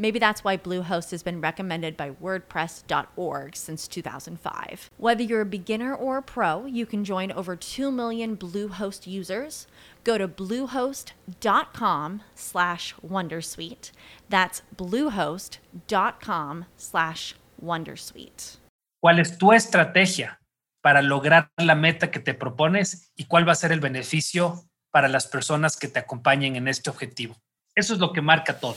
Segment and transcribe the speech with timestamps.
[0.00, 4.88] Maybe that's why Bluehost has been recommended by WordPress.org since 2005.
[4.96, 9.66] Whether you're a beginner or a pro, you can join over 2 million Bluehost users.
[10.02, 13.90] Go to bluehost.com slash Wondersuite.
[14.30, 18.56] That's bluehost.com slash Wondersuite.
[19.02, 20.40] ¿Cuál es tu estrategia
[20.82, 25.08] para lograr la meta que te propones y cuál va a ser el beneficio para
[25.08, 27.36] las personas que te acompañen en este objetivo.
[27.74, 28.76] Eso es lo que marca todo.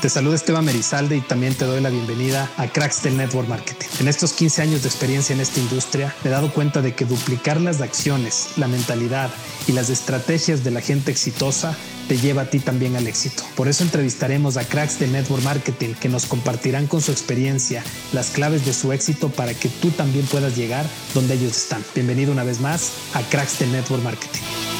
[0.00, 3.86] Te saluda Esteban Merizalde y también te doy la bienvenida a Cracks del Network Marketing.
[4.00, 7.04] En estos 15 años de experiencia en esta industria, me he dado cuenta de que
[7.04, 9.30] duplicar las acciones, la mentalidad
[9.66, 11.76] y las estrategias de la gente exitosa
[12.08, 13.42] te lleva a ti también al éxito.
[13.56, 18.30] Por eso entrevistaremos a cracks del network marketing que nos compartirán con su experiencia las
[18.30, 21.84] claves de su éxito para que tú también puedas llegar donde ellos están.
[21.94, 24.75] Bienvenido una vez más a cracks del network marketing.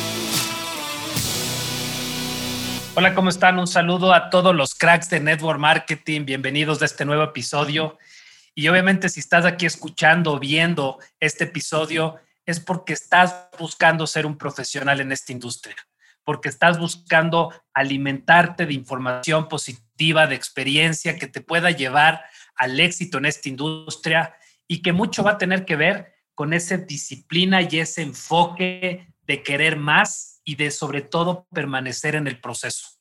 [2.99, 3.59] Hola, ¿cómo están?
[3.59, 6.25] Un saludo a todos los cracks de Network Marketing.
[6.25, 7.99] Bienvenidos a este nuevo episodio.
[8.55, 12.17] Y obviamente si estás aquí escuchando viendo este episodio
[12.47, 15.77] es porque estás buscando ser un profesional en esta industria,
[16.25, 23.19] porque estás buscando alimentarte de información positiva, de experiencia que te pueda llevar al éxito
[23.19, 24.35] en esta industria
[24.67, 29.43] y que mucho va a tener que ver con esa disciplina y ese enfoque de
[29.43, 32.96] querer más y de sobre todo permanecer en el proceso.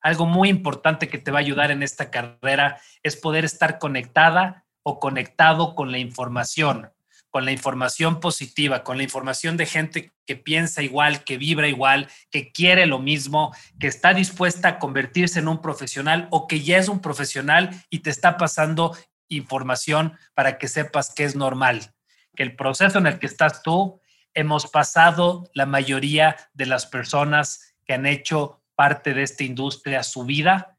[0.00, 4.64] Algo muy importante que te va a ayudar en esta carrera es poder estar conectada
[4.82, 6.90] o conectado con la información,
[7.30, 12.08] con la información positiva, con la información de gente que piensa igual, que vibra igual,
[12.30, 16.78] que quiere lo mismo, que está dispuesta a convertirse en un profesional o que ya
[16.78, 18.96] es un profesional y te está pasando
[19.28, 21.94] información para que sepas que es normal,
[22.34, 24.00] que el proceso en el que estás tú
[24.34, 30.24] hemos pasado la mayoría de las personas que han hecho parte de esta industria su
[30.24, 30.78] vida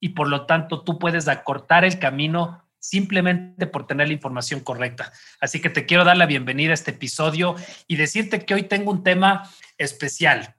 [0.00, 5.12] y por lo tanto tú puedes acortar el camino simplemente por tener la información correcta.
[5.38, 7.54] Así que te quiero dar la bienvenida a este episodio
[7.86, 10.56] y decirte que hoy tengo un tema especial.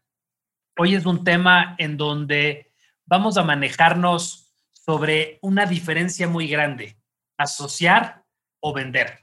[0.78, 2.72] Hoy es un tema en donde
[3.08, 6.96] vamos a manejarnos sobre una diferencia muy grande,
[7.40, 8.24] asociar
[8.60, 9.18] o vender.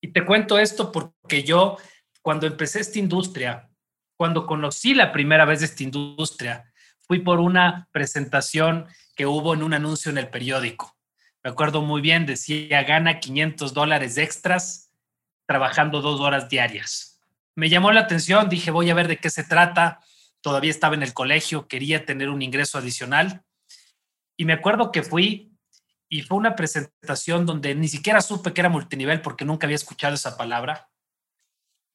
[0.00, 1.76] Y te cuento esto porque yo,
[2.22, 3.68] cuando empecé esta industria,
[4.18, 9.74] cuando conocí la primera vez esta industria, fui por una presentación que hubo en un
[9.74, 10.96] anuncio en el periódico.
[11.44, 14.90] Me acuerdo muy bien, decía, gana 500 dólares extras
[15.46, 17.20] trabajando dos horas diarias.
[17.54, 20.00] Me llamó la atención, dije, voy a ver de qué se trata.
[20.40, 23.44] Todavía estaba en el colegio, quería tener un ingreso adicional.
[24.36, 25.52] Y me acuerdo que fui
[26.08, 30.14] y fue una presentación donde ni siquiera supe que era multinivel porque nunca había escuchado
[30.14, 30.88] esa palabra.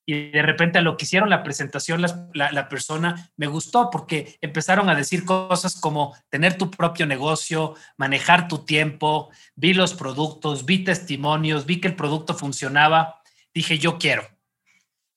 [0.06, 4.90] Y de repente lo que hicieron la presentación la, la, persona me gustó porque empezaron
[4.90, 10.84] a decir cosas como tener tu propio negocio, manejar tu tiempo, vi los productos, vi
[10.84, 13.22] testimonios, vi que el producto funcionaba,
[13.54, 14.28] dije yo quiero.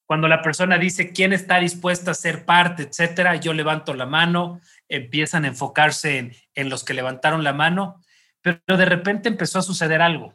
[0.06, 4.60] Cuando la persona dice quién está dispuesta a ser parte, etcétera, yo levanto la mano,
[4.88, 8.00] empiezan a enfocarse en, en los que levantaron la mano
[8.46, 10.32] pero de repente empezó a suceder algo.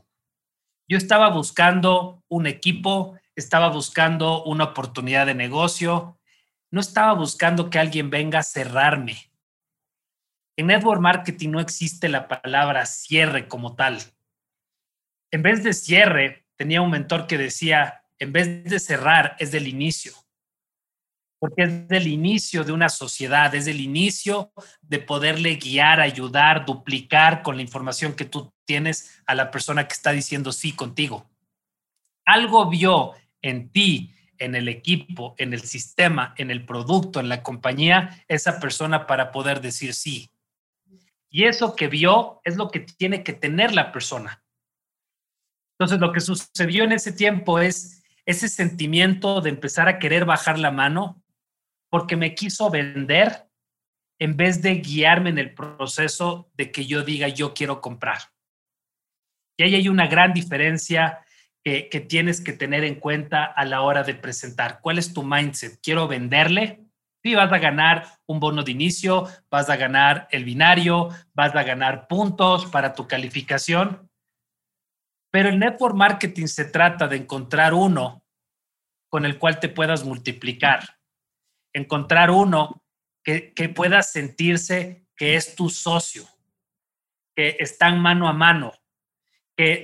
[0.86, 6.20] Yo estaba buscando un equipo, estaba buscando una oportunidad de negocio,
[6.70, 9.32] no estaba buscando que alguien venga a cerrarme.
[10.58, 14.00] En network marketing no existe la palabra cierre como tal.
[15.32, 19.68] En vez de cierre, tenía un mentor que decía, en vez de cerrar, es del
[19.68, 20.14] inicio
[21.42, 24.54] porque es del inicio de una sociedad, es el inicio
[24.84, 29.94] de poderle guiar, ayudar, duplicar con la información que tú tienes a la persona que
[29.94, 31.28] está diciendo sí contigo.
[32.28, 37.44] Algo vio en ti, en el equipo, en el sistema, en el producto, en la
[37.44, 40.32] compañía, esa persona para poder decir sí.
[41.30, 44.44] Y eso que vio es lo que tiene que tener la persona.
[45.78, 50.60] Entonces, lo que sucedió en ese tiempo es ese sentimiento de empezar a querer bajar
[50.60, 51.24] la mano
[51.90, 53.48] porque me quiso vender
[54.20, 58.20] en vez de guiarme en el proceso de que yo diga yo quiero comprar.
[59.58, 61.20] Y ahí hay una gran diferencia
[61.64, 64.80] que, tienes que tener en cuenta a la hora de presentar.
[64.82, 65.80] ¿Cuál es tu mindset?
[65.82, 66.86] ¿Quiero venderle?
[67.24, 71.64] Sí, vas a ganar un bono de inicio, vas a ganar el binario, vas a
[71.64, 74.10] ganar puntos para tu calificación.
[75.32, 78.24] Pero el network marketing se trata de encontrar uno
[79.10, 80.98] con el cual te puedas multiplicar,
[81.74, 82.84] encontrar uno
[83.24, 86.26] que, que pueda sentirse que es tu socio,
[87.36, 88.74] que están mano a mano,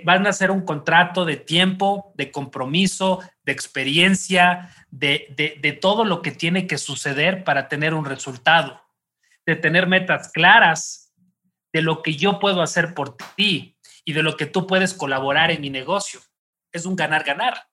[0.05, 6.05] van a hacer un contrato de tiempo, de compromiso, de experiencia, de, de, de, todo
[6.05, 8.81] lo que tiene que suceder para tener un resultado,
[9.45, 11.13] de tener metas claras
[11.73, 15.51] de lo que yo puedo hacer por ti y de lo que tú puedes colaborar
[15.51, 16.21] en mi negocio.
[16.71, 17.67] Es un ganar-ganar.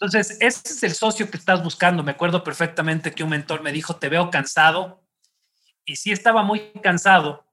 [0.00, 2.02] Entonces, ese es el socio que estás buscando.
[2.02, 5.04] Me acuerdo perfectamente que un mentor me dijo, te veo cansado.
[5.84, 7.44] Y sí estaba muy cansado.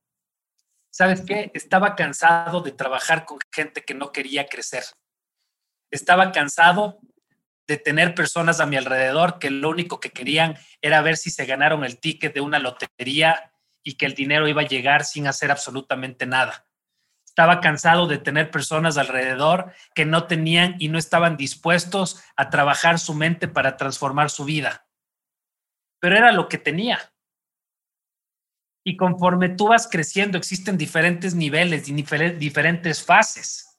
[0.97, 1.51] ¿Sabes qué?
[1.53, 4.83] Estaba cansado de trabajar con gente que no quería crecer.
[5.91, 6.97] Estaba cansado
[7.67, 11.45] de tener personas a mi alrededor que lo único que querían era ver si se
[11.45, 13.53] ganaron el ticket de una lotería
[13.83, 16.65] y que el dinero iba a llegar sin hacer absolutamente nada.
[17.27, 22.97] Estaba cansado de tener personas alrededor que no tenían y no estaban dispuestos a trabajar
[22.97, 24.87] su mente para transformar su vida.
[25.99, 27.13] Pero era lo que tenía.
[28.87, 33.77] Y conforme tú vas creciendo, existen diferentes niveles y diferentes fases.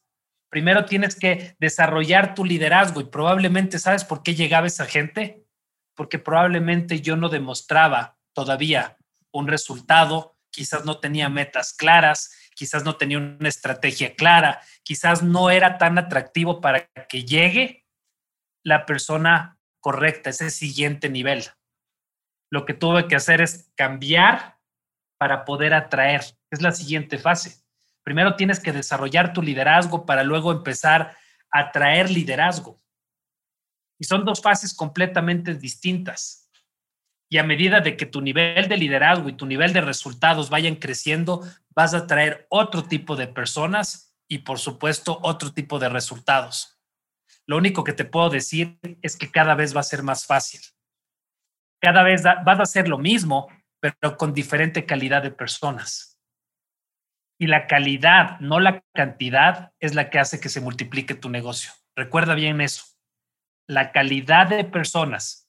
[0.50, 5.46] Primero tienes que desarrollar tu liderazgo y probablemente, ¿sabes por qué llegaba esa gente?
[5.94, 8.98] Porque probablemente yo no demostraba todavía
[9.32, 15.48] un resultado, quizás no tenía metas claras, quizás no tenía una estrategia clara, quizás no
[15.48, 17.86] era tan atractivo para que llegue
[18.62, 21.44] la persona correcta, ese siguiente nivel.
[22.50, 24.57] Lo que tuve que hacer es cambiar
[25.18, 26.22] para poder atraer.
[26.50, 27.62] Es la siguiente fase.
[28.02, 31.16] Primero tienes que desarrollar tu liderazgo para luego empezar
[31.52, 32.80] a atraer liderazgo.
[33.98, 36.48] Y son dos fases completamente distintas.
[37.28, 40.76] Y a medida de que tu nivel de liderazgo y tu nivel de resultados vayan
[40.76, 46.78] creciendo, vas a traer otro tipo de personas y, por supuesto, otro tipo de resultados.
[47.46, 50.60] Lo único que te puedo decir es que cada vez va a ser más fácil.
[51.80, 53.48] Cada vez vas a hacer lo mismo,
[53.80, 56.18] pero con diferente calidad de personas.
[57.40, 61.70] Y la calidad, no la cantidad, es la que hace que se multiplique tu negocio.
[61.94, 62.84] Recuerda bien eso.
[63.68, 65.48] La calidad de personas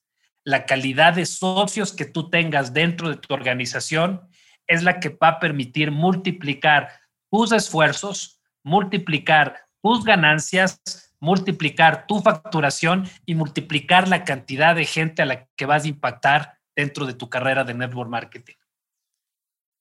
[0.49, 4.27] la calidad de socios que tú tengas dentro de tu organización
[4.67, 6.89] es la que va a permitir multiplicar
[7.31, 10.81] tus esfuerzos, multiplicar tus ganancias,
[11.19, 16.57] multiplicar tu facturación y multiplicar la cantidad de gente a la que vas a impactar
[16.79, 18.55] dentro de tu carrera de network marketing.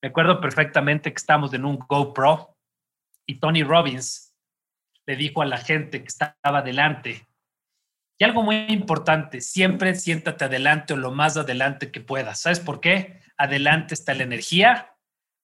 [0.03, 2.57] Me acuerdo perfectamente que estamos en un GoPro
[3.25, 4.35] y Tony Robbins
[5.07, 7.29] le dijo a la gente que estaba delante
[8.21, 12.41] y algo muy importante, siempre siéntate adelante o lo más adelante que puedas.
[12.41, 13.21] ¿Sabes por qué?
[13.37, 14.97] Adelante está la energía,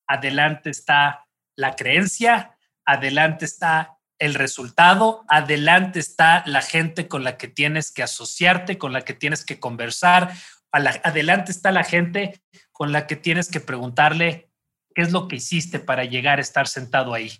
[0.07, 1.25] adelante está
[1.55, 8.03] la creencia, adelante está el resultado, adelante está la gente con la que tienes que
[8.03, 10.33] asociarte, con la que tienes que conversar,
[10.75, 12.41] adelante está la gente
[12.71, 14.51] con la que tienes que preguntarle
[14.93, 17.31] qué es lo que hiciste para llegar a estar sentado ahí.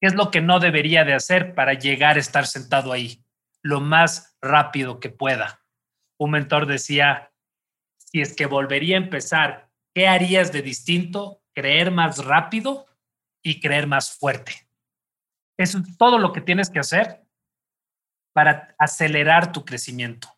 [0.00, 3.24] ¿Qué es lo que no debería de hacer para llegar a estar sentado ahí?
[3.62, 5.62] lo más rápido que pueda.
[6.18, 7.32] Un mentor decía,
[7.98, 11.42] si es que volvería a empezar, ¿qué harías de distinto?
[11.54, 12.86] Creer más rápido
[13.42, 14.68] y creer más fuerte.
[15.58, 17.24] Es todo lo que tienes que hacer
[18.32, 20.28] para acelerar tu crecimiento,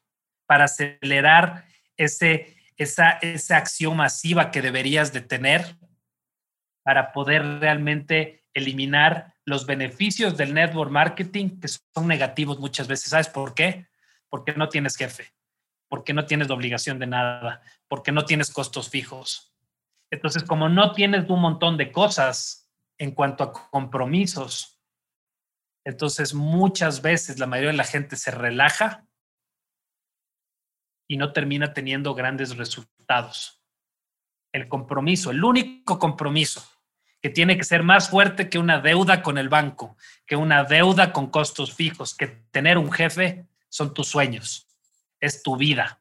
[0.46, 1.66] para acelerar
[2.00, 5.76] ese, esa, esa acción masiva que deberías de tener
[6.82, 13.10] para poder realmente eliminar los beneficios del network marketing que son negativos muchas veces.
[13.10, 13.88] ¿Sabes por qué?
[14.30, 15.32] Porque no tienes jefe,
[15.88, 19.54] porque no tienes obligación de nada, porque no tienes costos fijos.
[20.10, 24.80] Entonces, como no tienes un montón de cosas en cuanto a compromisos,
[25.84, 29.06] entonces muchas veces la mayoría de la gente se relaja
[31.10, 33.60] y no termina teniendo grandes resultados.
[34.52, 36.64] El compromiso, el único compromiso
[37.20, 41.12] que tiene que ser más fuerte que una deuda con el banco, que una deuda
[41.12, 44.68] con costos fijos, que tener un jefe son tus sueños,
[45.18, 46.00] es tu vida,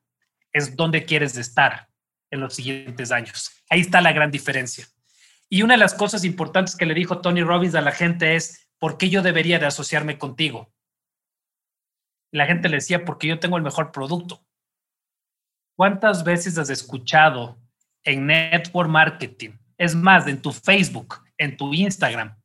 [0.53, 1.89] es donde quieres estar
[2.29, 3.49] en los siguientes años.
[3.67, 4.85] Ahí está la gran diferencia.
[5.49, 8.69] Y una de las cosas importantes que le dijo Tony Robbins a la gente es,
[8.77, 10.71] ¿por qué yo debería de asociarme contigo?
[12.29, 14.45] La gente le decía, porque yo tengo el mejor producto.
[15.79, 17.57] ¿Cuántas veces has escuchado
[18.03, 22.37] en network marketing, es más, en tu Facebook, en tu Instagram,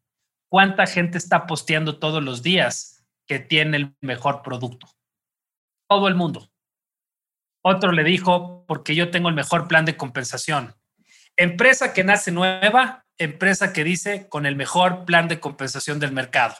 [0.48, 4.86] ¿cuánta gente está posteando todos los días que tiene el mejor producto?
[5.88, 6.48] Todo el mundo.
[7.64, 10.76] Otro le dijo, porque yo tengo el mejor plan de compensación.
[11.36, 16.54] Empresa que nace nueva, empresa que dice con el mejor plan de compensación del mercado.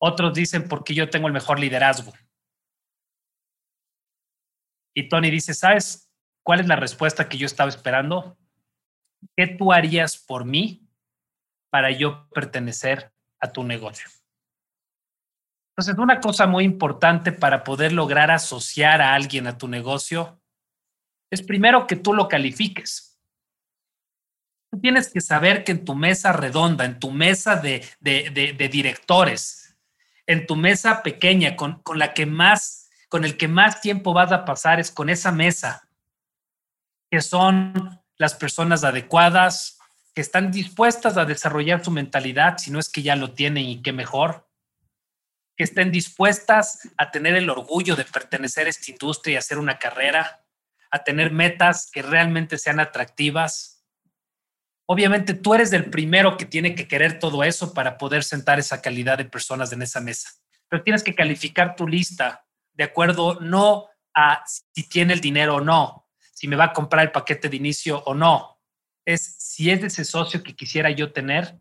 [0.00, 2.12] Otros dicen porque yo tengo el mejor liderazgo.
[4.96, 6.10] Y Tony dice, ¿sabes
[6.42, 8.38] cuál es la respuesta que yo estaba esperando?
[9.36, 10.88] ¿Qué tú harías por mí
[11.68, 14.08] para yo pertenecer a tu negocio?
[15.72, 20.40] Entonces, una cosa muy importante para poder lograr asociar a alguien a tu negocio
[21.30, 23.20] es primero que tú lo califiques.
[24.70, 29.76] Tú tienes que saber que en tu mesa redonda, en tu mesa de, de directores,
[30.26, 32.75] en tu mesa pequeña, con, con la que más,
[33.08, 35.88] con el que más tiempo vas a pasar es con esa mesa,
[37.10, 39.78] que son las personas adecuadas,
[40.14, 43.82] que están dispuestas a desarrollar su mentalidad, si no es que ya lo tienen y
[43.82, 44.48] qué mejor,
[45.56, 49.78] que estén dispuestas a tener el orgullo de pertenecer a esta industria y hacer una
[49.78, 50.44] carrera,
[50.90, 53.76] a tener metas que realmente sean atractivas,
[54.88, 58.80] Obviamente tú eres el primero que tiene que querer todo eso para poder sentar esa
[58.80, 60.30] calidad de personas en esa mesa.
[60.68, 62.45] Pero tienes que calificar tu lista
[62.76, 67.04] de acuerdo no a si tiene el dinero o no, si me va a comprar
[67.04, 68.60] el paquete de inicio o no.
[69.04, 71.58] Es si es ese socio que quisiera yo tener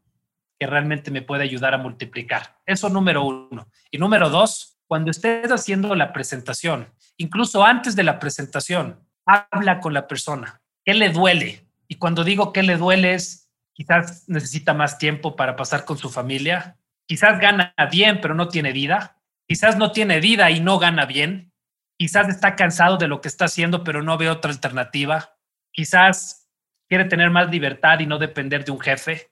[0.60, 2.57] que realmente me puede ayudar a multiplicar.
[2.65, 3.69] Eso número uno.
[3.91, 9.93] Y número dos, cuando estés haciendo la presentación, incluso antes de la presentación, habla con
[9.93, 10.62] la persona.
[10.84, 11.67] ¿Qué le duele?
[11.88, 16.10] Y cuando digo que le duele es, quizás necesita más tiempo para pasar con su
[16.10, 19.14] familia, quizás gana bien pero no tiene vida,
[19.48, 21.54] quizás no tiene vida y no gana bien,
[21.98, 25.38] quizás está cansado de lo que está haciendo pero no ve otra alternativa,
[25.72, 26.50] quizás
[26.88, 29.32] quiere tener más libertad y no depender de un jefe,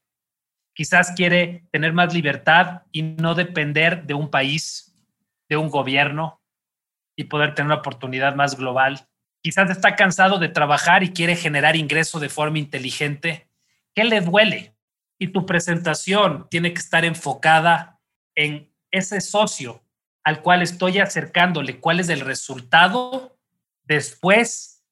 [0.74, 4.96] quizás quiere tener más libertad y no depender de un país,
[5.50, 6.41] de un gobierno
[7.15, 9.08] y poder tener una oportunidad más global
[9.43, 13.50] quizás está cansado de trabajar y quiere generar ingreso de forma inteligente,
[13.93, 14.75] ¿qué le duele?
[15.20, 18.00] Y tu presentación tiene que estar enfocada
[18.36, 19.82] en ese socio
[20.23, 23.37] al cual estoy acercándole, cuál es el resultado
[23.83, 24.83] después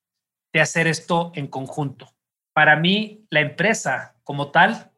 [0.54, 2.10] de hacer esto en conjunto.
[2.54, 4.92] Para mí, la empresa como tal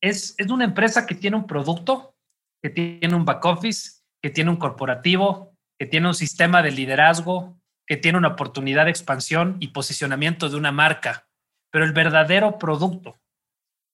[0.00, 2.14] es, es una empresa que tiene un producto,
[2.62, 7.58] que tiene un back office, que tiene un corporativo, que tiene un sistema de liderazgo,
[7.86, 11.28] que tiene una oportunidad de expansión y posicionamiento de una marca,
[11.70, 13.18] pero el verdadero producto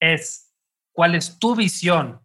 [0.01, 0.55] es
[0.93, 2.25] cuál es tu visión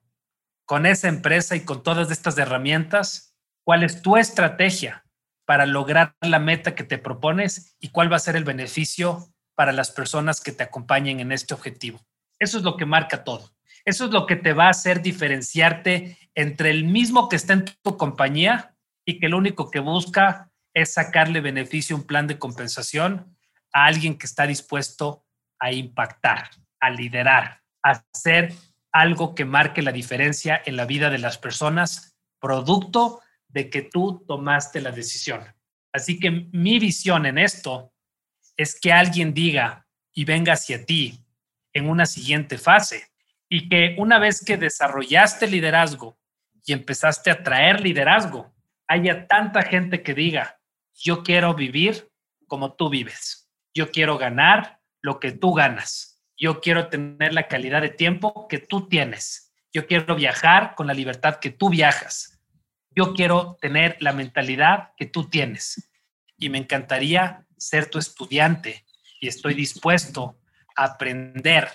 [0.66, 3.35] con esa empresa y con todas estas herramientas,
[3.66, 5.04] cuál es tu estrategia
[5.46, 9.72] para lograr la meta que te propones y cuál va a ser el beneficio para
[9.72, 12.00] las personas que te acompañen en este objetivo.
[12.40, 13.52] Eso es lo que marca todo.
[13.84, 17.66] Eso es lo que te va a hacer diferenciarte entre el mismo que está en
[17.66, 23.36] tu compañía y que lo único que busca es sacarle beneficio, un plan de compensación
[23.74, 25.26] a alguien que está dispuesto
[25.60, 28.54] a impactar, a liderar, a hacer
[28.92, 33.22] algo que marque la diferencia en la vida de las personas, producto
[33.56, 35.42] de que tú tomaste la decisión.
[35.94, 37.94] Así que mi visión en esto
[38.58, 41.26] es que alguien diga y venga hacia ti
[41.72, 43.12] en una siguiente fase
[43.48, 46.20] y que una vez que desarrollaste liderazgo
[46.66, 48.54] y empezaste a traer liderazgo,
[48.88, 50.60] haya tanta gente que diga,
[50.94, 52.12] yo quiero vivir
[52.48, 53.50] como tú vives.
[53.74, 56.22] Yo quiero ganar lo que tú ganas.
[56.36, 59.54] Yo quiero tener la calidad de tiempo que tú tienes.
[59.72, 62.35] Yo quiero viajar con la libertad que tú viajas.
[62.96, 65.90] Yo quiero tener la mentalidad que tú tienes.
[66.38, 68.86] Y me encantaría ser tu estudiante
[69.20, 70.40] y estoy dispuesto
[70.76, 71.70] a aprender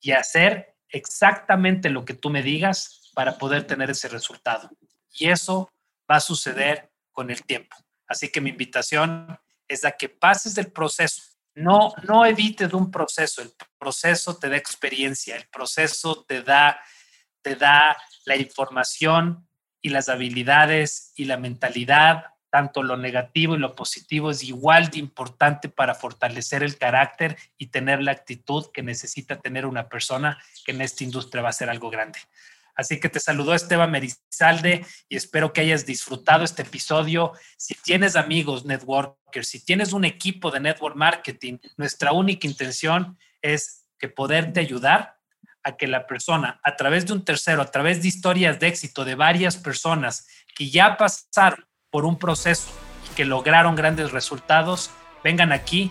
[0.00, 4.70] y a hacer exactamente lo que tú me digas para poder tener ese resultado.
[5.16, 5.70] Y eso
[6.10, 7.76] va a suceder con el tiempo.
[8.06, 9.38] Así que mi invitación
[9.68, 11.22] es a que pases del proceso.
[11.54, 13.42] No, no evites un proceso.
[13.42, 15.36] El proceso te da experiencia.
[15.36, 16.80] El proceso te da,
[17.42, 19.46] te da la información
[19.84, 22.24] y las habilidades y la mentalidad.
[22.48, 27.66] Tanto lo negativo y lo positivo es igual de importante para fortalecer el carácter y
[27.66, 31.68] tener la actitud que necesita tener una persona que en esta industria va a ser
[31.68, 32.18] algo grande.
[32.74, 37.32] Así que te saludó Esteban Merizalde y espero que hayas disfrutado este episodio.
[37.58, 43.84] Si tienes amigos networkers, si tienes un equipo de network marketing, nuestra única intención es
[43.98, 45.13] que poderte ayudar
[45.64, 49.04] a que la persona, a través de un tercero, a través de historias de éxito
[49.04, 52.68] de varias personas que ya pasaron por un proceso
[53.10, 54.90] y que lograron grandes resultados,
[55.22, 55.90] vengan aquí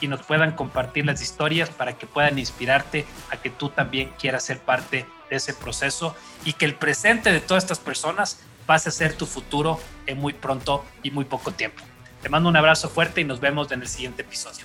[0.00, 4.44] y nos puedan compartir las historias para que puedan inspirarte a que tú también quieras
[4.44, 8.92] ser parte de ese proceso y que el presente de todas estas personas pase a
[8.92, 11.82] ser tu futuro en muy pronto y muy poco tiempo.
[12.22, 14.64] Te mando un abrazo fuerte y nos vemos en el siguiente episodio.